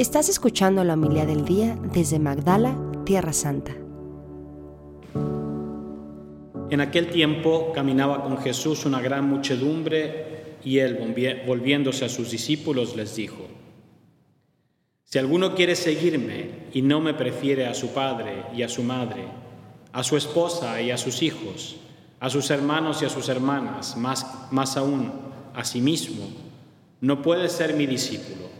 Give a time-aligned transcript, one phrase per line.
[0.00, 3.72] Estás escuchando la humildad del día desde Magdala, Tierra Santa.
[6.70, 12.96] En aquel tiempo caminaba con Jesús una gran muchedumbre y él, volviéndose a sus discípulos,
[12.96, 13.46] les dijo,
[15.04, 19.26] Si alguno quiere seguirme y no me prefiere a su padre y a su madre,
[19.92, 21.76] a su esposa y a sus hijos,
[22.20, 25.12] a sus hermanos y a sus hermanas, más, más aún
[25.54, 26.26] a sí mismo,
[27.02, 28.59] no puede ser mi discípulo.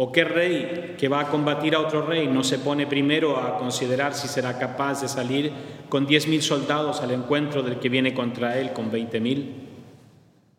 [0.00, 3.58] ¿O qué rey que va a combatir a otro rey no se pone primero a
[3.58, 5.50] considerar si será capaz de salir
[5.88, 9.56] con diez mil soldados al encuentro del que viene contra él con veinte mil?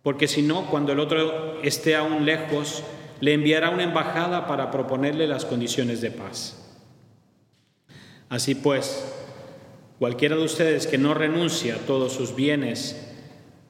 [0.03, 2.83] Porque si no, cuando el otro esté aún lejos,
[3.21, 6.77] le enviará una embajada para proponerle las condiciones de paz.
[8.27, 9.09] Así pues,
[9.99, 13.09] cualquiera de ustedes que no renuncia a todos sus bienes,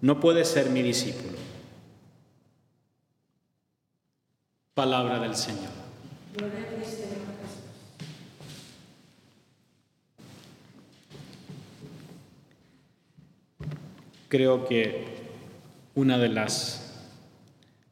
[0.02, 1.39] no puede ser mi discípulo.
[4.80, 5.72] Palabra del Señor.
[14.30, 15.04] Creo que
[15.96, 16.98] una de las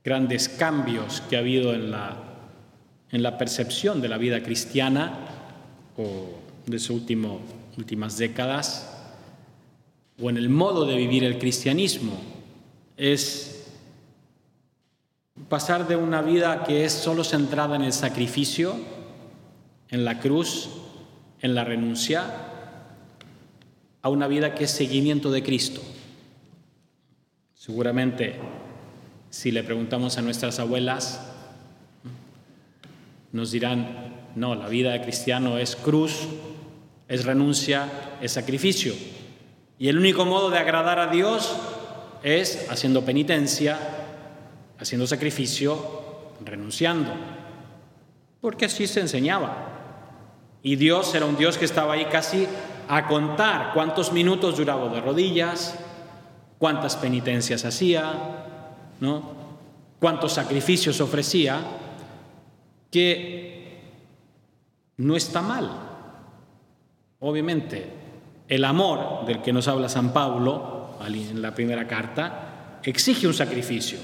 [0.01, 2.23] grandes cambios que ha habido en la,
[3.11, 5.27] en la percepción de la vida cristiana
[5.97, 7.01] o de sus
[7.75, 8.97] últimas décadas
[10.21, 12.13] o en el modo de vivir el cristianismo
[12.95, 13.56] es
[15.49, 18.75] pasar de una vida que es solo centrada en el sacrificio,
[19.89, 20.69] en la cruz,
[21.41, 22.25] en la renuncia,
[24.01, 25.81] a una vida que es seguimiento de Cristo.
[27.53, 28.35] Seguramente,
[29.29, 31.21] si le preguntamos a nuestras abuelas,
[33.31, 36.27] nos dirán, no, la vida de cristiano es cruz,
[37.07, 37.89] es renuncia,
[38.21, 38.93] es sacrificio.
[39.79, 41.55] Y el único modo de agradar a Dios
[42.23, 43.96] es haciendo penitencia,
[44.79, 47.11] haciendo sacrificio, renunciando,
[48.41, 49.73] porque así se enseñaba.
[50.61, 52.47] Y Dios era un Dios que estaba ahí casi
[52.87, 55.77] a contar cuántos minutos duraba de rodillas,
[56.57, 58.13] cuántas penitencias hacía,
[58.99, 59.37] ¿no?
[59.99, 61.59] cuántos sacrificios ofrecía,
[62.91, 63.81] que
[64.97, 65.69] no está mal.
[67.19, 67.91] Obviamente,
[68.47, 73.99] el amor del que nos habla San Pablo en la primera carta exige un sacrificio.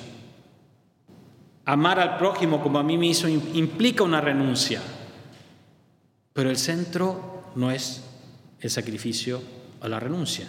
[1.65, 4.81] Amar al prójimo como a mí mismo implica una renuncia,
[6.33, 8.03] pero el centro no es
[8.59, 9.41] el sacrificio
[9.81, 10.47] o la renuncia.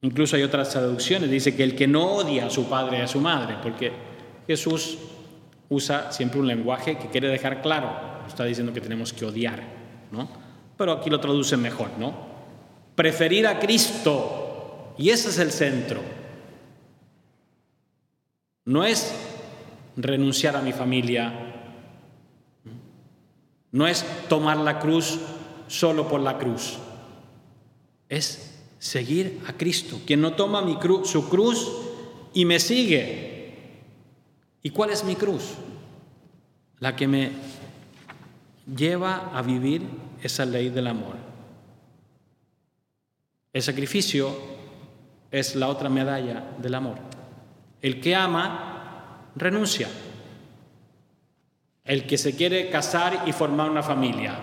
[0.00, 3.08] Incluso hay otras traducciones, dice que el que no odia a su padre y a
[3.08, 3.92] su madre, porque
[4.46, 4.98] Jesús
[5.68, 7.90] usa siempre un lenguaje que quiere dejar claro,
[8.26, 9.62] está diciendo que tenemos que odiar,
[10.10, 10.28] ¿no?
[10.78, 12.14] Pero aquí lo traduce mejor, ¿no?
[12.94, 16.15] Preferir a Cristo, y ese es el centro.
[18.66, 19.14] No es
[19.96, 21.32] renunciar a mi familia,
[23.72, 25.18] no es tomar la cruz
[25.68, 26.76] solo por la cruz,
[28.08, 31.72] es seguir a Cristo, quien no toma mi su cruz
[32.34, 33.46] y me sigue.
[34.62, 35.54] ¿Y cuál es mi cruz?
[36.80, 37.30] La que me
[38.76, 39.82] lleva a vivir
[40.22, 41.14] esa ley del amor.
[43.52, 44.36] El sacrificio
[45.30, 47.15] es la otra medalla del amor.
[47.82, 49.88] El que ama, renuncia.
[51.84, 54.34] El que se quiere casar y formar una familia,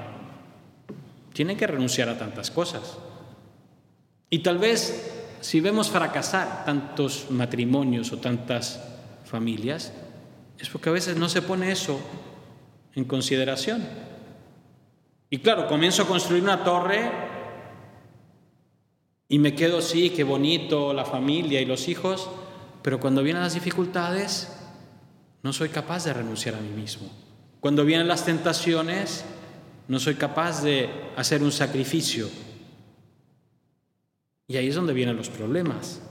[1.33, 2.97] tiene que renunciar a tantas cosas.
[4.29, 8.81] Y tal vez si vemos fracasar tantos matrimonios o tantas
[9.25, 9.91] familias,
[10.57, 11.99] es porque a veces no se pone eso
[12.95, 13.85] en consideración.
[15.29, 17.11] Y claro, comienzo a construir una torre
[19.27, 22.29] y me quedo, sí, qué bonito la familia y los hijos,
[22.83, 24.49] pero cuando vienen las dificultades,
[25.41, 27.09] no soy capaz de renunciar a mí mismo.
[27.61, 29.23] Cuando vienen las tentaciones,
[29.87, 32.29] no soy capaz de hacer un sacrificio.
[34.47, 36.01] Y ahí es donde vienen los problemas.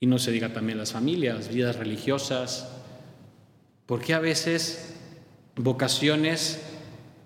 [0.00, 2.72] Y no se diga también las familias, vidas religiosas.
[3.84, 4.94] porque a veces
[5.54, 6.60] vocaciones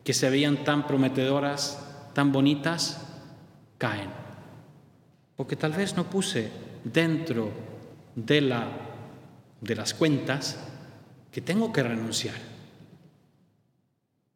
[0.05, 1.79] que se veían tan prometedoras,
[2.15, 3.01] tan bonitas,
[3.79, 4.11] caen?
[5.37, 6.51] Porque tal vez no puse
[6.85, 7.51] dentro
[8.15, 8.69] de, la,
[9.61, 10.59] de las cuentas
[11.31, 12.35] que tengo que renunciar.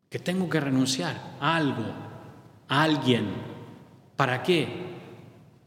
[0.08, 1.84] que tengo que renunciar algo,
[2.68, 3.26] a alguien.
[4.14, 4.68] ¿Para qué?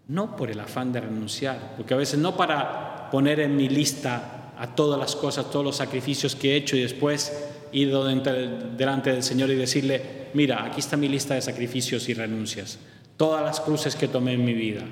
[0.07, 4.53] No por el afán de renunciar, porque a veces no para poner en mi lista
[4.57, 7.33] a todas las cosas, todos los sacrificios que he hecho y después
[7.73, 12.79] ir delante del Señor y decirle, mira, aquí está mi lista de sacrificios y renuncias,
[13.17, 14.83] todas las cruces que tomé en mi vida.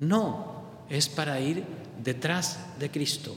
[0.00, 0.55] No,
[0.88, 1.64] es para ir
[2.02, 3.34] detrás de Cristo.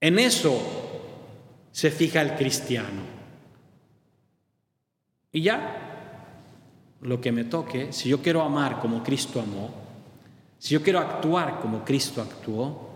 [0.00, 0.60] En eso
[1.72, 3.02] se fija el cristiano.
[5.32, 5.86] Y ya,
[7.02, 9.70] lo que me toque, si yo quiero amar como Cristo amó,
[10.58, 12.90] si yo quiero actuar como Cristo actuó,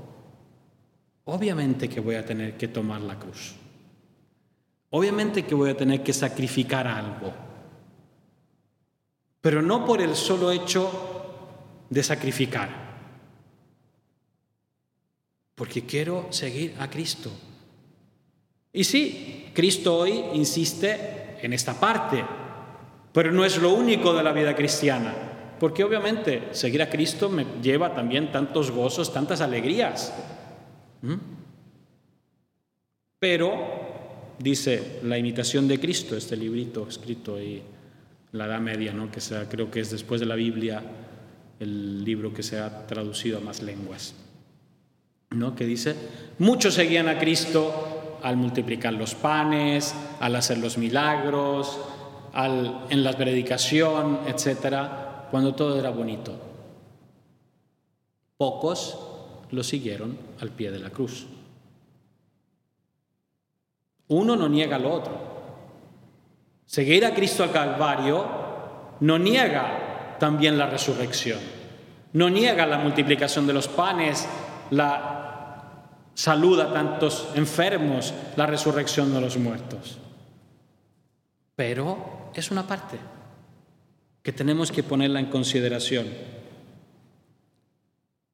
[1.24, 3.54] obviamente que voy a tener que tomar la cruz.
[4.90, 7.32] Obviamente que voy a tener que sacrificar algo.
[9.40, 11.09] Pero no por el solo hecho
[11.90, 12.70] de sacrificar.
[15.56, 17.30] Porque quiero seguir a Cristo.
[18.72, 22.24] Y sí, Cristo hoy insiste en esta parte,
[23.12, 25.14] pero no es lo único de la vida cristiana.
[25.58, 30.14] Porque obviamente seguir a Cristo me lleva también tantos gozos, tantas alegrías.
[31.02, 31.14] ¿Mm?
[33.18, 37.62] Pero, dice la imitación de Cristo, este librito escrito en
[38.32, 39.10] la Edad Media, ¿no?
[39.10, 40.82] que sea, creo que es después de la Biblia
[41.60, 44.14] el libro que se ha traducido a más lenguas,
[45.30, 45.54] ¿no?
[45.54, 45.94] que dice,
[46.38, 51.78] muchos seguían a Cristo al multiplicar los panes, al hacer los milagros,
[52.32, 56.34] al, en la predicación, etcétera, cuando todo era bonito.
[58.38, 58.98] Pocos
[59.50, 61.26] lo siguieron al pie de la cruz.
[64.08, 65.30] Uno no niega al otro.
[66.64, 68.26] Seguir a Cristo al Calvario
[69.00, 69.89] no niega
[70.20, 71.40] también la resurrección,
[72.12, 74.28] no niega la multiplicación de los panes,
[74.70, 75.20] la
[76.14, 79.98] salud a tantos enfermos, la resurrección de los muertos.
[81.56, 82.98] Pero es una parte
[84.22, 86.06] que tenemos que ponerla en consideración.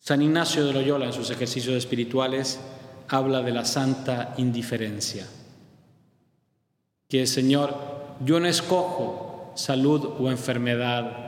[0.01, 2.61] San Ignacio de Loyola en sus ejercicios espirituales
[3.09, 5.27] habla de la santa indiferencia,
[7.09, 11.26] que Señor, yo no escojo salud o enfermedad,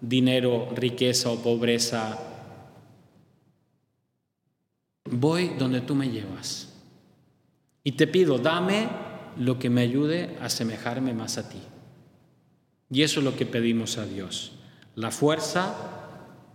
[0.00, 2.18] dinero, riqueza o pobreza,
[5.04, 6.72] voy donde tú me llevas
[7.84, 8.88] y te pido, dame
[9.36, 11.60] lo que me ayude a asemejarme más a ti.
[12.90, 14.52] Y eso es lo que pedimos a Dios,
[14.94, 15.74] la fuerza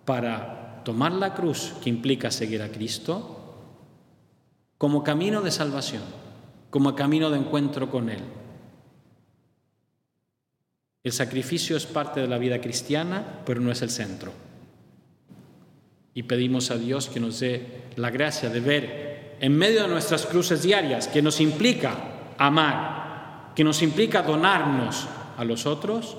[0.05, 3.39] para tomar la cruz, que implica seguir a Cristo,
[4.77, 6.03] como camino de salvación,
[6.69, 8.21] como camino de encuentro con Él.
[11.03, 14.31] El sacrificio es parte de la vida cristiana, pero no es el centro.
[16.13, 20.25] Y pedimos a Dios que nos dé la gracia de ver en medio de nuestras
[20.25, 21.97] cruces diarias, que nos implica
[22.37, 25.05] amar, que nos implica donarnos
[25.35, 26.15] a los otros,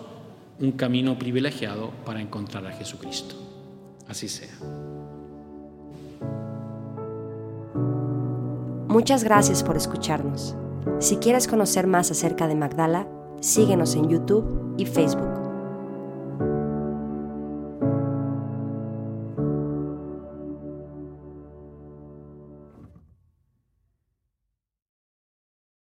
[0.60, 3.36] un camino privilegiado para encontrar a Jesucristo.
[4.06, 4.52] Así sea.
[8.88, 10.54] Muchas gracias por escucharnos.
[11.00, 13.08] Si quieres conocer más acerca de Magdala,
[13.40, 15.33] síguenos en YouTube y Facebook.